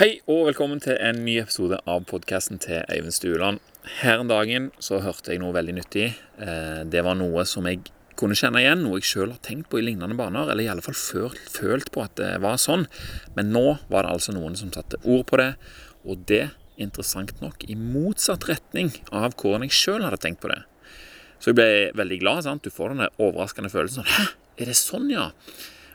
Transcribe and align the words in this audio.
Hei 0.00 0.14
og 0.32 0.46
velkommen 0.46 0.78
til 0.80 0.94
en 0.96 1.18
ny 1.26 1.34
episode 1.42 1.76
av 1.84 2.06
podkasten 2.08 2.56
til 2.64 2.78
Eivind 2.88 3.12
Stueland. 3.12 3.58
Her 3.98 4.22
en 4.22 4.30
dagen 4.30 4.68
så 4.80 4.96
hørte 5.04 5.34
jeg 5.34 5.42
noe 5.42 5.52
veldig 5.52 5.74
nyttig. 5.76 6.06
Eh, 6.40 6.78
det 6.88 7.02
var 7.04 7.18
noe 7.20 7.42
som 7.44 7.66
jeg 7.68 7.82
kunne 8.16 8.32
kjenne 8.32 8.62
igjen, 8.62 8.80
noe 8.80 8.96
jeg 8.96 9.10
sjøl 9.10 9.34
har 9.34 9.42
tenkt 9.44 9.68
på 9.68 9.76
i 9.76 9.82
lignende 9.84 10.16
baner, 10.16 10.48
eller 10.48 10.64
i 10.64 10.70
alle 10.72 10.80
fall 10.80 10.96
følt, 10.96 11.90
på 11.92 12.00
at 12.00 12.14
det 12.16 12.30
var 12.40 12.56
sånn. 12.56 12.86
Men 13.36 13.52
nå 13.52 13.66
var 13.92 14.08
det 14.08 14.14
altså 14.14 14.32
noen 14.32 14.56
som 14.56 14.70
satte 14.72 15.02
ord 15.04 15.26
på 15.28 15.36
det, 15.42 15.50
og 16.08 16.24
det, 16.30 16.46
interessant 16.80 17.34
nok, 17.44 17.66
i 17.68 17.76
motsatt 17.76 18.48
retning 18.48 18.88
av 19.12 19.34
hvordan 19.34 19.66
jeg 19.68 19.76
sjøl 19.82 20.06
hadde 20.06 20.22
tenkt 20.24 20.40
på 20.40 20.48
det. 20.54 20.62
Så 21.44 21.52
jeg 21.52 21.58
ble 21.60 21.68
veldig 22.00 22.22
glad. 22.24 22.46
sant? 22.48 22.64
Du 22.64 22.72
får 22.72 22.96
den 22.96 23.04
overraskende 23.18 23.68
følelsen 23.68 24.00
sånn 24.00 24.16
Hæ, 24.16 24.26
er 24.64 24.72
det 24.72 24.78
sånn, 24.80 25.12
ja? 25.12 25.28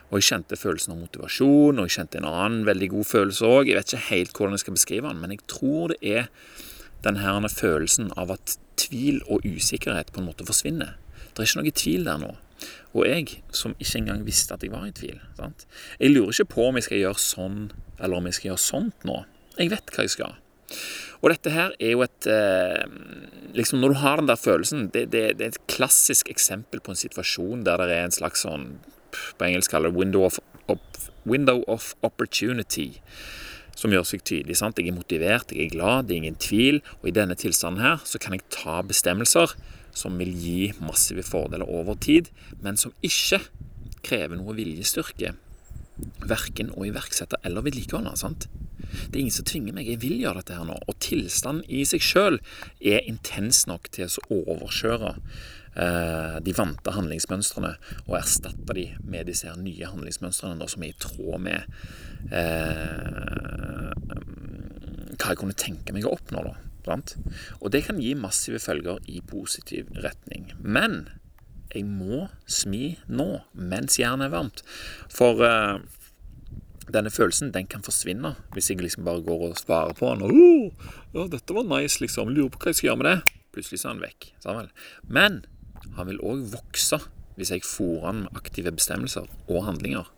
Og 0.06 0.20
jeg 0.20 0.28
kjente 0.28 0.58
følelsen 0.58 0.94
av 0.94 1.00
motivasjon, 1.02 1.80
og 1.80 1.88
jeg 1.88 1.96
kjente 1.96 2.20
en 2.20 2.28
annen 2.30 2.62
veldig 2.68 2.88
god 2.92 3.08
følelse 3.10 3.48
òg. 3.48 3.70
Jeg 3.70 3.78
vet 3.78 3.92
ikke 3.92 4.10
helt 4.12 4.38
hvordan 4.38 4.54
jeg 4.54 4.64
skal 4.64 4.78
beskrive 4.78 5.10
den, 5.10 5.22
men 5.22 5.34
jeg 5.34 5.42
tror 5.50 5.92
det 5.92 5.98
er 6.02 6.30
denne 7.06 7.50
følelsen 7.50 8.12
av 8.18 8.32
at 8.34 8.56
tvil 8.80 9.20
og 9.26 9.44
usikkerhet 9.46 10.12
på 10.12 10.22
en 10.22 10.28
måte 10.30 10.46
forsvinner. 10.46 10.94
Det 11.34 11.42
er 11.42 11.48
ikke 11.48 11.62
noe 11.62 11.78
tvil 11.82 12.06
der 12.06 12.20
nå. 12.22 12.32
Og 12.96 13.04
jeg, 13.04 13.42
som 13.52 13.74
ikke 13.76 14.00
engang 14.00 14.22
visste 14.24 14.56
at 14.56 14.62
jeg 14.64 14.72
var 14.72 14.86
i 14.88 14.94
tvil 14.96 15.18
sant? 15.36 15.66
Jeg 16.00 16.14
lurer 16.14 16.32
ikke 16.32 16.54
på 16.54 16.68
om 16.70 16.78
jeg 16.78 16.86
skal 16.86 17.02
gjøre 17.02 17.20
sånn, 17.20 17.58
eller 17.98 18.20
om 18.20 18.28
jeg 18.28 18.38
skal 18.38 18.50
gjøre 18.52 18.64
sånt 18.64 19.06
nå. 19.08 19.18
Jeg 19.58 19.72
vet 19.72 19.92
hva 19.92 20.06
jeg 20.06 20.14
skal. 20.14 20.36
Og 21.20 21.30
dette 21.32 21.52
her 21.52 21.74
er 21.80 21.92
jo 21.94 22.02
et 22.04 22.26
eh, 22.28 22.82
liksom 23.56 23.78
Når 23.80 23.92
du 23.92 23.98
har 24.02 24.18
den 24.18 24.26
der 24.28 24.40
følelsen 24.40 24.88
det, 24.90 25.04
det, 25.12 25.22
det, 25.38 25.44
er 25.46 25.54
et 25.54 25.68
klassisk 25.70 26.28
eksempel 26.32 26.82
på 26.82 26.92
en 26.92 26.98
situasjon 26.98 27.62
der 27.64 27.78
det 27.86 27.94
er 27.94 28.08
en 28.08 28.16
slags 28.16 28.42
sånn 28.44 28.66
på 29.38 29.48
engelsk 29.48 29.72
kaller 29.72 29.92
det 29.92 29.98
window 29.98 30.26
of, 30.26 30.38
window 31.26 31.62
of 31.68 31.94
opportunity, 32.06 32.92
som 33.76 33.92
gjør 33.92 34.06
seg 34.08 34.24
tydelig. 34.24 34.58
Sant? 34.60 34.78
Jeg 34.80 34.92
er 34.92 34.96
motivert, 34.96 35.52
jeg 35.52 35.68
er 35.68 35.74
glad, 35.74 36.06
det 36.08 36.16
er 36.16 36.22
ingen 36.24 36.38
tvil. 36.40 36.80
Og 37.02 37.10
i 37.10 37.16
denne 37.16 37.36
tilstanden 37.38 37.84
her 37.84 38.04
så 38.08 38.20
kan 38.22 38.36
jeg 38.36 38.46
ta 38.54 38.80
bestemmelser 38.86 39.52
som 39.96 40.16
vil 40.20 40.32
gi 40.36 40.60
massive 40.84 41.24
fordeler 41.24 41.68
over 41.68 41.96
tid, 42.00 42.28
men 42.64 42.76
som 42.80 42.94
ikke 43.04 43.40
krever 44.06 44.38
noe 44.38 44.56
viljestyrke. 44.56 45.34
Verken 46.28 46.72
å 46.76 46.84
iverksette 46.88 47.40
eller 47.44 47.64
vedlikeholde. 47.64 48.16
sant? 48.20 48.48
Det 49.08 49.16
er 49.16 49.22
ingen 49.24 49.34
som 49.34 49.46
tvinger 49.48 49.76
meg. 49.76 49.88
Jeg 49.88 50.02
vil 50.04 50.20
gjøre 50.20 50.42
dette 50.42 50.56
her 50.56 50.66
nå. 50.68 50.76
Og 50.86 50.98
tilstanden 51.02 51.64
i 51.68 51.84
seg 51.88 52.04
sjøl 52.04 52.38
er 52.80 53.04
intens 53.08 53.64
nok 53.68 53.88
til 53.94 54.08
å 54.28 54.42
overkjøre 54.56 55.16
de 55.76 56.52
vante 56.56 56.92
handlingsmønstrene 56.94 57.74
og 58.06 58.14
erstatte 58.16 58.76
de 58.78 58.86
med 59.04 59.28
disse 59.28 59.48
her 59.48 59.58
nye 59.60 59.90
handlingsmønstrene 59.90 60.56
da, 60.60 60.68
som 60.72 60.84
er 60.86 60.94
i 60.94 61.00
tråd 61.02 61.42
med 61.44 61.66
eh, 62.32 63.92
hva 65.16 65.32
jeg 65.32 65.40
kunne 65.40 65.58
tenke 65.58 65.92
meg 65.92 66.06
å 66.08 66.14
oppnå. 66.16 66.44
da? 66.46 66.56
Og 67.60 67.72
det 67.74 67.84
kan 67.88 68.00
gi 68.00 68.14
massive 68.18 68.60
følger 68.62 69.02
i 69.10 69.20
positiv 69.26 69.90
retning. 70.04 70.52
Men 70.60 71.08
jeg 71.74 71.84
må 71.88 72.26
smi 72.48 72.96
nå, 73.08 73.28
mens 73.52 73.98
jernet 74.00 74.28
er 74.28 74.34
varmt. 74.36 74.62
For 75.12 75.42
eh, 75.44 75.80
denne 76.92 77.10
følelsen 77.10 77.52
den 77.54 77.66
kan 77.70 77.84
forsvinne 77.84 78.36
hvis 78.54 78.70
jeg 78.70 78.80
liksom 78.82 79.06
bare 79.06 79.24
går 79.26 79.48
og 79.50 79.58
svarer 79.58 79.96
på 79.98 80.12
den. 80.12 80.24
Oh, 80.30 80.70
ja, 81.12 81.26
'Dette 81.26 81.56
var 81.56 81.66
nice', 81.66 82.00
liksom. 82.00 82.30
Lurer 82.30 82.52
på 82.54 82.62
hva 82.62 82.72
jeg 82.72 82.80
skal 82.80 82.90
gjøre 82.92 83.02
med 83.02 83.10
det. 83.10 83.18
Plutselig 83.56 83.80
så 83.82 83.88
er 83.88 83.94
han 83.94 84.04
vekk. 84.04 84.30
Men 85.08 85.44
han 85.96 86.10
vil 86.10 86.22
òg 86.24 86.44
vokse 86.54 87.00
hvis 87.36 87.52
jeg 87.52 87.66
fôrer 87.68 88.06
han 88.08 88.20
med 88.24 88.38
aktive 88.38 88.72
bestemmelser 88.72 89.26
og 89.46 89.64
handlinger. 89.66 90.08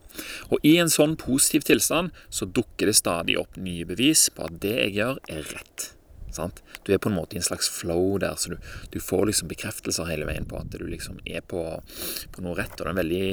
Og 0.55 0.65
i 0.67 0.77
en 0.81 0.91
sånn 0.91 1.17
positiv 1.21 1.67
tilstand 1.69 2.15
så 2.31 2.47
dukker 2.47 2.91
det 2.91 2.99
stadig 2.99 3.39
opp 3.41 3.59
nye 3.61 3.87
bevis 3.89 4.29
på 4.35 4.47
at 4.47 4.59
det 4.63 4.75
jeg 4.77 4.97
gjør, 5.01 5.21
er 5.31 5.47
rett. 5.53 5.91
Sant? 6.35 6.63
Du 6.85 6.93
er 6.93 7.01
på 7.03 7.11
en 7.11 7.17
måte 7.17 7.37
i 7.37 7.41
en 7.41 7.47
slags 7.47 7.71
flow 7.73 8.19
der, 8.23 8.37
så 8.39 8.55
du, 8.55 8.59
du 8.93 8.99
får 9.03 9.29
liksom 9.31 9.51
bekreftelser 9.51 10.11
hele 10.11 10.29
veien 10.29 10.47
på 10.49 10.59
at 10.61 10.71
du 10.75 10.85
liksom 10.87 11.21
er 11.27 11.43
på, 11.47 11.63
på 12.35 12.45
noe 12.45 12.59
rett. 12.59 12.77
Og 12.77 12.85
det 12.85 12.89
er 12.89 12.95
en 12.95 13.03
veldig 13.03 13.27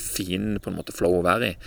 fin 0.00 0.56
på 0.62 0.70
en 0.70 0.78
måte 0.78 0.96
flow 0.96 1.20
å 1.20 1.26
være 1.26 1.52
i. 1.52 1.58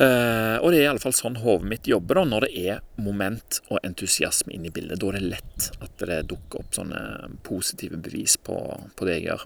Uh, 0.00 0.56
og 0.64 0.70
det 0.72 0.78
er 0.78 0.86
i 0.86 0.88
alle 0.88 1.02
fall 1.02 1.12
sånn 1.12 1.34
hodet 1.42 1.68
mitt 1.68 1.88
jobber 1.90 2.16
da, 2.16 2.24
når 2.30 2.46
det 2.46 2.60
er 2.62 2.78
moment 3.02 3.58
og 3.68 3.82
entusiasme 3.84 4.54
inne 4.56 4.70
i 4.70 4.72
bildet. 4.72 5.00
Da 5.02 5.10
er 5.10 5.18
det 5.18 5.32
lett 5.34 5.66
at 5.84 6.04
det 6.08 6.22
dukker 6.30 6.62
opp 6.62 6.78
sånne 6.78 7.02
positive 7.44 8.00
bevis 8.00 8.38
på, 8.40 8.56
på 8.96 9.08
det 9.08 9.18
jeg 9.18 9.26
gjør. 9.28 9.44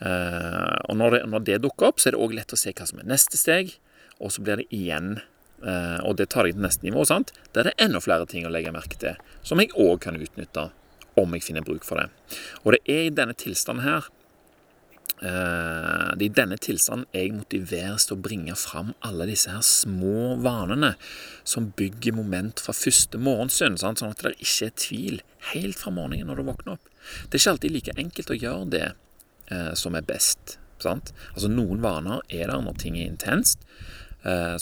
Uh, 0.00 0.76
og 0.88 0.96
når 1.02 1.18
det, 1.18 1.22
når 1.32 1.46
det, 1.50 1.60
dukker 1.66 1.90
opp, 1.90 2.00
så 2.00 2.08
er 2.08 2.16
det 2.16 2.24
òg 2.24 2.36
lett 2.38 2.56
å 2.56 2.60
se 2.60 2.72
hva 2.72 2.88
som 2.88 3.02
er 3.02 3.10
neste 3.12 3.40
steg. 3.40 3.76
Og 4.16 4.32
så 4.32 4.44
blir 4.44 4.62
det 4.62 4.68
igjen, 4.72 5.18
uh, 5.60 6.00
og 6.08 6.16
det 6.22 6.30
tar 6.32 6.48
jeg 6.48 6.56
til 6.56 6.64
neste 6.64 6.88
nivå, 6.88 7.04
sant? 7.04 7.34
der 7.52 7.68
det 7.68 7.76
er 7.76 7.88
enda 7.90 8.00
flere 8.00 8.28
ting 8.30 8.48
å 8.48 8.52
legge 8.52 8.72
merke 8.72 8.96
til, 9.00 9.20
som 9.44 9.60
jeg 9.60 9.74
òg 9.76 10.00
kan 10.08 10.16
utnytte 10.16 10.70
om 11.20 11.36
jeg 11.36 11.44
finner 11.44 11.64
bruk 11.64 11.84
for 11.84 12.00
det. 12.00 12.08
Og 12.64 12.72
det 12.72 12.80
er 12.88 13.06
i 13.06 13.12
denne 13.12 13.36
tilstanden 13.36 13.84
her 13.84 14.08
det 15.16 16.20
er 16.20 16.24
i 16.26 16.32
denne 16.36 16.58
tilstanden 16.60 17.06
jeg 17.16 17.32
motiveres 17.32 18.04
til 18.04 18.18
å 18.18 18.22
bringe 18.26 18.52
fram 18.60 18.92
alle 19.06 19.28
disse 19.30 19.48
her 19.48 19.64
små 19.64 20.34
vanene 20.44 20.92
som 21.46 21.70
bygger 21.78 22.16
moment 22.18 22.60
fra 22.60 22.74
første 22.76 23.20
morgenstund, 23.20 23.80
sånn 23.80 24.12
at 24.12 24.24
det 24.26 24.34
ikke 24.36 24.68
er 24.68 24.76
tvil 24.76 25.22
helt 25.54 25.80
fra 25.80 25.94
morgenen 25.94 26.28
når 26.28 26.42
du 26.42 26.46
våkner 26.50 26.76
opp. 26.76 26.92
Det 27.26 27.38
er 27.38 27.42
ikke 27.42 27.54
alltid 27.54 27.76
like 27.76 27.98
enkelt 28.02 28.32
å 28.32 28.38
gjøre 28.38 28.70
det 28.74 28.86
eh, 28.86 29.72
som 29.78 29.96
er 29.96 30.06
best. 30.06 30.58
Sant? 30.82 31.14
Altså 31.32 31.48
Noen 31.48 31.80
vaner 31.84 32.20
er 32.28 32.50
der 32.50 32.60
når 32.60 32.76
ting 32.82 32.98
er 33.00 33.08
intenst, 33.08 33.64
eh, 33.64 34.05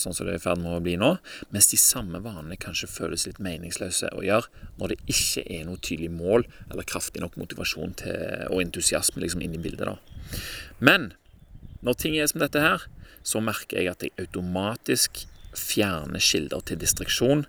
sånn 0.01 0.15
som 0.17 0.27
det 0.27 0.35
er 0.35 0.41
i 0.41 0.43
ferd 0.43 0.61
med 0.63 0.77
å 0.77 0.83
bli 0.85 0.97
nå, 1.01 1.15
mens 1.55 1.71
de 1.71 1.79
samme 1.81 2.21
vanene 2.25 2.59
kanskje 2.61 2.91
føles 2.91 3.27
litt 3.29 3.41
meningsløse 3.43 4.11
å 4.13 4.25
gjøre 4.25 4.67
når 4.81 4.95
det 4.95 4.99
ikke 5.15 5.45
er 5.47 5.67
noe 5.69 5.81
tydelig 5.81 6.11
mål 6.15 6.47
eller 6.71 6.89
kraftig 6.89 7.23
nok 7.25 7.39
motivasjon 7.41 7.95
til, 8.03 8.49
og 8.51 8.65
entusiasme 8.65 9.23
liksom 9.25 9.45
inn 9.45 9.57
i 9.57 9.63
bildet. 9.63 9.89
da. 9.89 10.41
Men 10.85 11.13
når 11.85 12.01
ting 12.01 12.19
er 12.19 12.29
som 12.31 12.43
dette 12.43 12.61
her, 12.61 12.85
så 13.25 13.41
merker 13.41 13.81
jeg 13.81 13.93
at 13.93 14.05
jeg 14.05 14.17
automatisk 14.21 15.25
fjerner 15.57 16.21
kilder 16.21 16.65
til 16.69 16.81
distraksjon, 16.81 17.45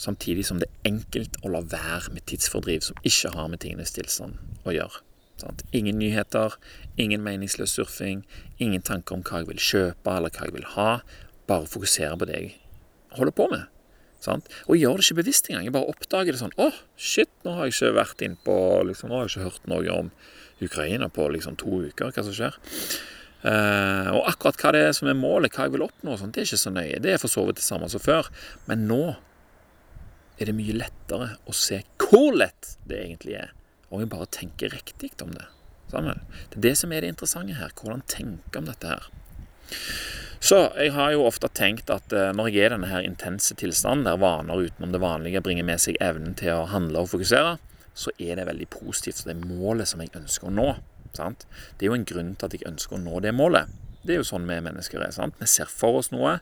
samtidig 0.00 0.44
som 0.48 0.60
det 0.60 0.68
er 0.70 0.92
enkelt 0.92 1.38
å 1.44 1.52
la 1.52 1.62
være 1.62 2.14
med 2.14 2.24
tidsfordriv 2.30 2.84
som 2.86 3.00
ikke 3.06 3.34
har 3.36 3.50
med 3.52 3.62
tingenes 3.62 3.94
tilstand 3.94 4.38
å 4.64 4.74
gjøre. 4.74 5.02
Sant? 5.42 5.64
Ingen 5.74 5.98
nyheter, 5.98 6.54
ingen 7.00 7.22
meningsløs 7.24 7.74
surfing, 7.76 8.22
ingen 8.62 8.84
tanker 8.84 9.16
om 9.16 9.24
hva 9.26 9.42
jeg 9.42 9.50
vil 9.50 9.62
kjøpe 9.62 10.16
eller 10.16 10.32
hva 10.34 10.48
jeg 10.48 10.56
vil 10.56 10.68
ha. 10.76 10.90
Bare 11.50 11.68
fokusere 11.70 12.16
på 12.18 12.28
det 12.28 12.38
jeg 12.38 12.50
holder 13.18 13.34
på 13.36 13.48
med. 13.52 13.68
Sant? 14.22 14.46
Og 14.68 14.76
jeg 14.76 14.84
gjør 14.84 15.00
det 15.00 15.06
ikke 15.06 15.18
bevisst 15.18 15.48
engang. 15.50 15.66
Jeg 15.66 15.74
bare 15.74 15.90
oppdager 15.90 16.34
det 16.34 16.40
sånn 16.40 16.54
Å, 16.54 16.68
oh, 16.68 16.82
shit, 16.94 17.30
nå 17.42 17.56
har 17.56 17.66
jeg 17.66 17.74
ikke 17.74 17.96
vært 17.96 18.22
innpå 18.22 18.54
liksom, 18.86 19.10
Nå 19.10 19.18
har 19.18 19.26
jeg 19.26 19.34
ikke 19.34 19.48
hørt 19.48 19.66
noe 19.72 19.96
om 19.96 20.12
Ukraina 20.62 21.08
på 21.10 21.26
liksom 21.34 21.56
to 21.58 21.80
uker, 21.88 22.12
hva 22.14 22.22
som 22.22 22.36
skjer. 22.36 22.54
Uh, 23.42 24.14
og 24.14 24.28
akkurat 24.30 24.60
hva 24.62 24.70
det 24.76 24.82
er 24.86 24.92
som 24.94 25.08
er 25.10 25.18
målet, 25.18 25.50
hva 25.50 25.66
jeg 25.66 25.74
vil 25.74 25.82
oppnå, 25.88 26.14
sånt, 26.20 26.36
det 26.36 26.44
er 26.44 26.46
ikke 26.46 26.60
så 26.62 26.70
nøye. 26.70 27.00
Det 27.02 27.16
er 27.16 27.18
for 27.18 27.32
så 27.32 27.42
vidt 27.48 27.58
det 27.58 27.66
samme 27.66 27.88
som 27.90 28.02
før. 28.02 28.30
Men 28.68 28.86
nå 28.86 29.00
er 30.38 30.48
det 30.48 30.54
mye 30.54 30.76
lettere 30.76 31.32
å 31.50 31.56
se 31.56 31.80
hvor 31.98 32.30
lett 32.38 32.76
det 32.86 33.00
egentlig 33.00 33.34
er, 33.40 33.50
om 33.90 34.04
jeg 34.04 34.12
bare 34.12 34.30
tenker 34.30 34.70
riktig 34.70 35.10
om 35.24 35.34
det. 35.34 35.48
Sammen. 35.90 36.22
Det 36.52 36.60
er 36.60 36.66
det 36.70 36.76
som 36.78 36.94
er 36.94 37.02
det 37.02 37.10
interessante 37.12 37.58
her. 37.58 37.74
Hvordan 37.76 38.06
tenke 38.08 38.62
om 38.62 38.70
dette 38.70 38.94
her. 38.94 39.10
Så 40.42 40.58
jeg 40.74 40.90
har 40.96 41.12
jo 41.14 41.26
ofte 41.28 41.46
tenkt 41.54 41.90
at 41.94 42.12
eh, 42.12 42.32
når 42.34 42.48
jeg 42.50 42.64
er 42.64 42.72
i 42.72 42.74
denne 42.74 42.90
her 42.90 43.04
intense 43.06 43.54
tilstanden, 43.58 44.08
der 44.08 44.18
vaner 44.18 44.64
utenom 44.64 44.94
det 44.94 45.00
vanlige 45.02 45.42
bringer 45.44 45.66
med 45.66 45.82
seg 45.82 46.00
evnen 46.02 46.34
til 46.38 46.56
å 46.56 46.70
handle 46.72 47.04
og 47.04 47.12
fokusere, 47.12 47.60
så 47.94 48.10
er 48.18 48.40
det 48.40 48.48
veldig 48.48 48.66
positivt. 48.72 49.20
Så 49.20 49.30
det 49.30 49.36
er 49.36 49.46
målet 49.46 49.92
som 49.92 50.02
jeg 50.02 50.10
ønsker 50.18 50.50
å 50.50 50.54
nå. 50.56 50.66
Sant? 51.14 51.46
Det 51.78 51.86
er 51.86 51.92
jo 51.92 51.98
en 52.00 52.08
grunn 52.08 52.34
til 52.34 52.48
at 52.48 52.56
jeg 52.56 52.66
ønsker 52.72 52.98
å 52.98 53.02
nå 53.04 53.20
det 53.22 53.34
målet. 53.36 53.70
Det 54.02 54.16
er 54.16 54.22
jo 54.22 54.26
sånn 54.26 54.48
vi 54.48 54.58
mennesker 54.64 55.04
er. 55.04 55.14
sant? 55.14 55.38
Vi 55.38 55.46
ser 55.46 55.70
for 55.70 56.00
oss 56.00 56.10
noe. 56.10 56.38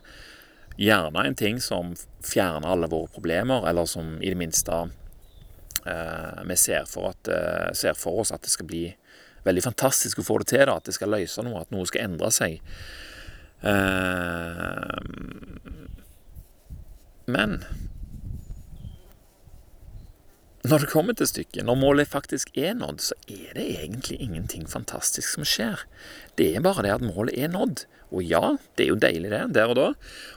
Gjerne 0.81 1.27
en 1.27 1.37
ting 1.37 1.59
som 1.61 1.93
fjerner 2.25 2.73
alle 2.73 2.89
våre 2.89 3.11
problemer, 3.11 3.67
eller 3.69 3.85
som 3.85 4.15
i 4.17 4.33
det 4.33 4.39
minste 4.39 4.87
Uh, 5.81 6.43
vi 6.45 6.53
ser 6.61 6.85
for, 6.85 7.09
at, 7.09 7.29
uh, 7.31 7.71
ser 7.73 7.95
for, 7.97 8.19
oss 8.21 8.29
at 8.29 8.43
det 8.45 8.51
skal 8.53 8.67
bli 8.69 8.83
veldig 9.47 9.63
fantastisk 9.65 10.19
å 10.21 10.25
få 10.27 10.35
det 10.43 10.51
til. 10.51 10.65
Da, 10.69 10.75
at 10.77 10.85
det 10.85 10.93
skal 10.93 11.09
løse 11.09 11.41
noe, 11.41 11.63
at 11.63 11.73
noe 11.73 11.87
skal 11.89 12.05
endre 12.05 12.29
seg. 12.35 12.59
Eh, 13.61 14.97
men 17.31 17.61
når 20.61 20.83
det 20.83 20.91
kommer 20.91 21.15
til 21.17 21.25
stykket, 21.25 21.63
når 21.65 21.79
målet 21.81 22.09
faktisk 22.11 22.51
er 22.53 22.75
nådd, 22.77 23.01
så 23.01 23.15
er 23.25 23.55
det 23.57 23.63
egentlig 23.65 24.19
ingenting 24.21 24.67
fantastisk 24.69 25.33
som 25.33 25.45
skjer. 25.47 25.81
Det 26.37 26.51
er 26.53 26.61
bare 26.61 26.85
det 26.85 26.93
at 26.93 27.05
målet 27.05 27.33
er 27.33 27.49
nådd. 27.49 27.87
Og 28.11 28.21
ja, 28.27 28.57
det 28.77 28.85
er 28.85 28.91
jo 28.91 28.99
deilig 28.99 29.31
det, 29.31 29.41
der 29.55 29.71
og 29.71 29.79
da. 29.79 29.87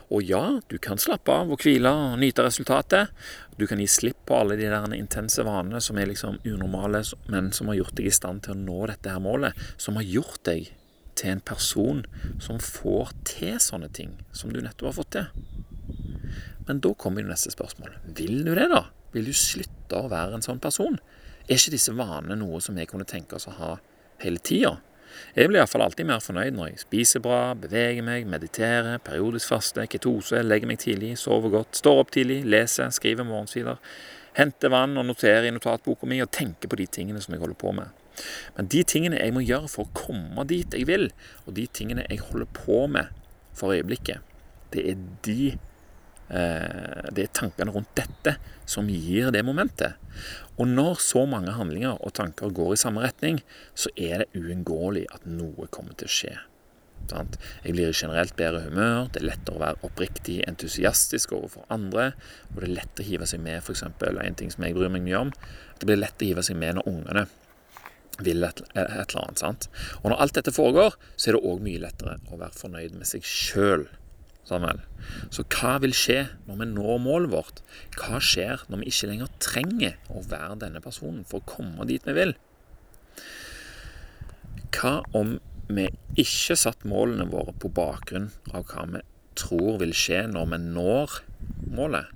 Og 0.09 0.25
ja, 0.25 0.41
du 0.71 0.77
kan 0.81 0.97
slappe 1.01 1.29
av 1.29 1.51
og 1.53 1.61
hvile 1.61 1.91
og 1.91 2.17
nyte 2.21 2.45
resultatet. 2.47 3.11
Du 3.59 3.67
kan 3.69 3.79
gi 3.83 3.87
slipp 3.91 4.23
på 4.25 4.39
alle 4.39 4.57
de 4.57 4.71
der 4.71 4.95
intense 4.97 5.45
vanene 5.45 5.83
som 5.83 5.99
er 5.99 6.09
liksom 6.09 6.39
unormale, 6.41 7.03
men 7.29 7.51
som 7.53 7.69
har 7.69 7.83
gjort 7.83 7.99
deg 7.99 8.09
i 8.09 8.15
stand 8.15 8.47
til 8.47 8.55
å 8.55 8.63
nå 8.63 8.79
dette 8.89 9.13
her 9.13 9.21
målet. 9.21 9.53
Som 9.77 9.99
har 9.99 10.07
gjort 10.07 10.41
deg 10.47 10.71
til 11.19 11.35
en 11.35 11.43
person 11.45 12.03
som 12.43 12.59
får 12.61 13.13
til 13.27 13.59
sånne 13.63 13.89
ting 13.95 14.17
som 14.35 14.53
du 14.53 14.61
nettopp 14.61 14.91
har 14.91 14.97
fått 14.99 15.13
til. 15.15 15.45
Men 16.67 16.81
da 16.81 16.93
kommer 16.97 17.21
jo 17.21 17.29
neste 17.29 17.53
spørsmål. 17.53 17.97
Vil 18.17 18.41
du 18.45 18.53
det, 18.57 18.67
da? 18.71 18.85
Vil 19.13 19.29
du 19.29 19.35
slutte 19.37 20.01
å 20.01 20.09
være 20.11 20.37
en 20.37 20.45
sånn 20.45 20.61
person? 20.63 20.97
Er 21.45 21.59
ikke 21.59 21.75
disse 21.75 21.93
vanene 21.95 22.37
noe 22.39 22.59
som 22.63 22.77
vi 22.77 22.87
kunne 22.89 23.07
tenke 23.07 23.37
oss 23.37 23.47
å 23.47 23.55
ha 23.59 23.71
hele 24.23 24.41
tida? 24.41 24.75
Jeg 25.35 25.47
blir 25.47 25.61
iallfall 25.61 25.85
alltid 25.85 26.07
mer 26.09 26.23
fornøyd 26.23 26.55
når 26.57 26.71
jeg 26.71 26.81
spiser 26.81 27.21
bra, 27.23 27.53
beveger 27.55 28.03
meg, 28.03 28.25
mediterer, 28.27 28.97
periodisk 29.03 29.53
faste, 29.53 29.85
ketose, 29.91 30.41
legger 30.43 30.67
meg 30.67 30.81
tidlig, 30.81 31.13
sover 31.21 31.53
godt, 31.53 31.79
står 31.79 32.01
opp 32.01 32.11
tidlig, 32.15 32.41
leser, 32.49 32.91
skriver 32.91 33.27
morgensider, 33.27 33.79
henter 34.35 34.73
vann 34.73 34.97
og 34.99 35.07
noterer 35.07 35.47
i 35.47 35.53
notatboka 35.55 36.09
mi 36.09 36.19
og 36.23 36.33
tenker 36.35 36.71
på 36.71 36.79
de 36.81 36.89
tingene 36.97 37.21
som 37.23 37.35
jeg 37.35 37.43
holder 37.43 37.59
på 37.61 37.71
med. 37.77 38.04
Men 38.57 38.71
de 38.73 38.83
tingene 38.87 39.21
jeg 39.21 39.35
må 39.35 39.43
gjøre 39.45 39.71
for 39.71 39.85
å 39.85 39.95
komme 39.97 40.47
dit 40.49 40.73
jeg 40.73 40.87
vil, 40.89 41.09
og 41.45 41.55
de 41.57 41.67
tingene 41.67 42.07
jeg 42.09 42.23
holder 42.27 42.51
på 42.57 42.85
med 42.91 43.13
for 43.55 43.75
øyeblikket, 43.75 44.23
det 44.73 44.83
er 44.91 45.01
de 45.25 45.55
Eh, 46.25 47.05
det 47.13 47.27
er 47.27 47.33
tankene 47.37 47.73
rundt 47.73 47.91
dette 47.97 48.35
som 48.69 48.87
gir 48.89 49.29
det 49.33 49.43
momentet. 49.45 49.99
Og 50.57 50.65
når 50.71 50.97
så 51.03 51.25
mange 51.29 51.53
handlinger 51.53 51.99
og 52.01 52.15
tanker 52.17 52.53
går 52.55 52.73
i 52.73 52.81
samme 52.81 53.03
retning, 53.05 53.41
så 53.77 53.91
er 53.95 54.23
det 54.23 54.41
uunngåelig 54.41 55.05
at 55.13 55.27
noe 55.29 55.69
kommer 55.69 55.93
til 55.93 56.09
å 56.09 56.15
skje. 56.17 56.33
Jeg 57.05 57.75
blir 57.75 57.91
i 57.91 57.93
generelt 57.93 58.33
bedre 58.39 58.63
humør, 58.65 59.11
det 59.13 59.19
er 59.21 59.27
lettere 59.27 59.59
å 59.59 59.61
være 59.61 59.85
oppriktig 59.85 60.39
entusiastisk 60.49 61.35
overfor 61.37 61.67
andre, 61.69 62.13
og 62.49 62.63
det 62.63 62.69
er 62.71 62.77
lett 62.79 63.01
å 63.03 63.05
hive 63.05 63.27
seg 63.29 63.43
med 63.45 63.59
f.eks. 63.59 63.83
en 63.85 64.39
ting 64.39 64.49
som 64.49 64.65
jeg 64.65 64.73
bryr 64.73 64.89
meg 64.89 65.05
mye 65.05 65.27
om. 65.27 65.33
Det 65.77 65.85
blir 65.85 66.01
lett 66.01 66.23
å 66.23 66.29
hive 66.31 66.41
seg 66.47 66.57
med 66.57 66.79
når 66.79 66.89
ungene 66.89 67.27
vil 68.23 68.45
et, 68.47 68.61
et, 68.75 68.87
eller 68.87 69.21
annet. 69.25 69.41
sant? 69.41 69.69
Og 70.03 70.11
når 70.11 70.23
alt 70.23 70.37
dette 70.37 70.53
foregår, 70.55 70.97
så 71.15 71.29
er 71.29 71.37
det 71.37 71.45
òg 71.47 71.61
mye 71.65 71.83
lettere 71.83 72.17
å 72.31 72.39
være 72.39 72.59
fornøyd 72.59 72.97
med 72.99 73.09
seg 73.09 73.25
sjøl. 73.27 73.87
Så 74.45 75.41
hva 75.55 75.71
vil 75.81 75.93
skje 75.97 76.19
når 76.45 76.59
vi 76.59 76.67
når 76.69 76.99
målet 77.01 77.31
vårt? 77.33 77.61
Hva 77.97 78.19
skjer 78.21 78.61
når 78.69 78.83
vi 78.83 78.91
ikke 78.91 79.09
lenger 79.09 79.31
trenger 79.41 79.95
å 80.13 80.21
være 80.29 80.59
denne 80.61 80.81
personen 80.85 81.25
for 81.25 81.41
å 81.41 81.49
komme 81.49 81.87
dit 81.89 82.05
vi 82.05 82.13
vil? 82.17 82.35
Hva 84.75 84.99
om 85.17 85.37
vi 85.65 85.87
ikke 86.21 86.57
satt 86.59 86.85
målene 86.85 87.25
våre 87.31 87.55
på 87.57 87.71
bakgrunn 87.73 88.29
av 88.53 88.67
hva 88.69 88.85
vi 88.93 89.01
tror 89.35 89.79
vil 89.81 89.95
skje 89.97 90.27
når 90.29 90.51
vi 90.53 90.61
når 90.67 91.19
målet? 91.73 92.13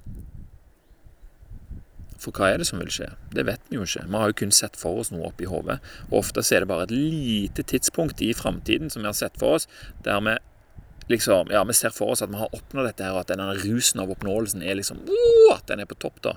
For 2.19 2.35
hva 2.35 2.51
er 2.51 2.59
det 2.59 2.67
som 2.67 2.81
vil 2.81 2.91
skje? 2.91 3.13
Det 3.31 3.45
vet 3.47 3.63
vi 3.69 3.79
jo 3.79 3.87
ikke. 3.87 4.05
Vi 4.09 4.21
har 4.21 4.31
jo 4.31 4.37
kun 4.41 4.53
sett 4.55 4.75
for 4.79 4.99
oss 5.01 5.13
noe 5.13 5.29
oppi 5.31 5.47
hodet. 5.47 5.79
Og 6.09 6.19
ofte 6.21 6.43
er 6.43 6.65
det 6.65 6.71
bare 6.71 6.89
et 6.89 6.95
lite 6.95 7.63
tidspunkt 7.63 8.21
i 8.25 8.33
framtiden 8.35 8.91
som 8.91 9.03
vi 9.03 9.09
har 9.11 9.17
sett 9.17 9.39
for 9.39 9.59
oss, 9.59 9.69
der 10.03 10.19
vi 10.25 10.35
liksom, 11.09 11.47
ja, 11.51 11.63
vi 11.63 11.73
ser 11.73 11.89
for 11.89 12.13
oss 12.13 12.21
at 12.21 12.29
vi 12.29 12.37
har 12.37 12.51
oppnådd 12.53 12.85
dette 12.85 13.05
her, 13.05 13.15
og 13.15 13.23
at 13.23 13.31
denne 13.31 13.47
rusen 13.63 14.01
av 14.03 14.11
oppnåelsen 14.13 14.61
er 14.61 14.77
liksom 14.77 14.99
uh, 15.07 15.55
at 15.55 15.65
den 15.71 15.81
er 15.81 15.89
på 15.89 15.97
topp. 15.97 16.19
da. 16.25 16.35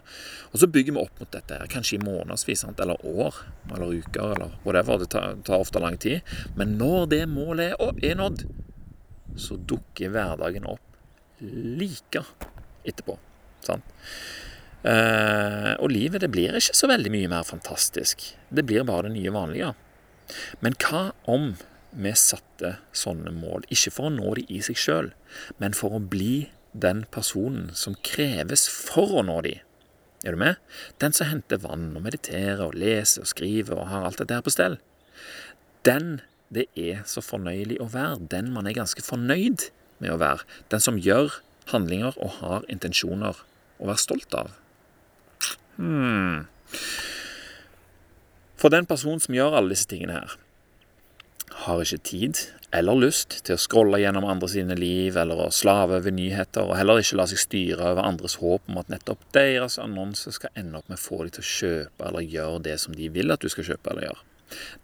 Og 0.52 0.62
så 0.62 0.68
bygger 0.70 0.96
vi 0.96 1.02
opp 1.02 1.20
mot 1.20 1.32
dette, 1.34 1.58
her, 1.58 1.68
kanskje 1.72 1.98
i 1.98 2.04
månedsvis, 2.04 2.64
eller 2.72 3.04
år, 3.06 3.42
eller 3.68 3.98
uker, 4.00 4.36
eller 4.36 4.54
whatever. 4.64 5.02
Det 5.02 5.10
tar, 5.12 5.58
ofte 5.58 5.82
lang 5.82 5.98
tid. 6.00 6.22
Men 6.56 6.78
når 6.80 7.10
det 7.12 7.24
målet 7.28 7.74
er, 7.74 7.98
er 8.12 8.16
nådd, 8.22 8.46
så 9.36 9.58
dukker 9.58 10.12
hverdagen 10.14 10.68
opp 10.68 10.88
like 11.42 12.24
etterpå. 12.86 13.18
Sant? 13.64 13.84
Eh, 14.82 15.72
og 15.78 15.92
livet 15.92 16.24
det 16.24 16.30
blir 16.34 16.56
ikke 16.58 16.74
så 16.74 16.88
veldig 16.90 17.12
mye 17.14 17.30
mer 17.30 17.46
fantastisk. 17.46 18.24
Det 18.50 18.64
blir 18.66 18.86
bare 18.88 19.08
det 19.08 19.16
nye 19.16 19.34
vanlige. 19.34 19.72
Men 20.64 20.76
hva 20.82 21.10
om 21.30 21.52
vi 21.92 22.12
satte 22.16 22.76
sånne 22.96 23.34
mål, 23.36 23.66
ikke 23.68 23.92
for 23.92 24.08
å 24.08 24.14
nå 24.14 24.34
de 24.38 24.46
i 24.48 24.62
seg 24.64 24.78
sjøl, 24.80 25.12
men 25.60 25.76
for 25.76 25.98
å 25.98 26.00
bli 26.00 26.48
den 26.72 27.04
personen 27.12 27.68
som 27.76 27.98
kreves 28.06 28.64
for 28.72 29.20
å 29.20 29.24
nå 29.26 29.42
de. 29.44 29.58
Er 30.24 30.34
du 30.34 30.40
med? 30.40 30.58
Den 31.02 31.12
som 31.12 31.28
henter 31.28 31.60
vann 31.60 31.90
og 31.98 32.06
mediterer 32.06 32.62
og 32.64 32.78
leser 32.78 33.24
og 33.24 33.30
skriver 33.30 33.76
og 33.76 33.90
har 33.90 34.06
alt 34.06 34.22
dette 34.22 34.38
her 34.38 34.46
på 34.46 34.54
stell. 34.54 34.78
Den 35.86 36.20
det 36.52 36.66
er 36.76 37.00
så 37.08 37.22
fornøyelig 37.24 37.78
å 37.80 37.88
være. 37.92 38.28
Den 38.32 38.50
man 38.52 38.68
er 38.68 38.76
ganske 38.76 39.04
fornøyd 39.04 39.68
med 40.04 40.12
å 40.12 40.20
være. 40.20 40.44
Den 40.72 40.84
som 40.84 41.00
gjør 41.00 41.38
handlinger 41.72 42.16
og 42.20 42.38
har 42.40 42.66
intensjoner 42.72 43.40
å 43.80 43.88
være 43.88 44.02
stolt 44.04 44.36
av. 44.36 44.52
Hmm. 45.76 46.48
For 48.60 48.70
den 48.70 48.86
personen 48.86 49.22
som 49.22 49.34
gjør 49.34 49.58
alle 49.58 49.74
disse 49.74 49.88
tingene 49.90 50.20
her, 50.20 50.34
har 51.62 51.82
ikke 51.82 52.02
tid 52.06 52.38
eller 52.72 52.96
lyst 52.96 53.42
til 53.44 53.54
å 53.54 53.60
scrolle 53.60 54.00
gjennom 54.00 54.24
andre 54.24 54.48
sine 54.48 54.74
liv 54.78 55.16
eller 55.20 55.44
å 55.44 55.50
slave 55.52 55.98
over 56.00 56.14
nyheter, 56.14 56.64
og 56.64 56.78
heller 56.78 57.02
ikke 57.02 57.18
la 57.20 57.26
seg 57.28 57.42
styre 57.42 57.90
over 57.92 58.06
andres 58.06 58.38
håp 58.40 58.70
om 58.70 58.80
at 58.80 58.88
nettopp 58.92 59.26
deres 59.36 59.76
annonse 59.82 60.32
skal 60.32 60.54
ende 60.58 60.80
opp 60.80 60.88
med 60.88 60.96
å 61.00 61.02
få 61.02 61.20
dem 61.24 61.34
til 61.36 61.44
å 61.44 61.50
kjøpe 61.50 62.08
eller 62.08 62.30
gjøre 62.36 62.62
det 62.68 62.78
som 62.80 62.96
de 62.96 63.10
vil 63.12 63.34
at 63.34 63.44
du 63.44 63.50
skal 63.52 63.68
kjøpe 63.68 63.92
eller 63.92 64.08
gjøre. 64.08 64.22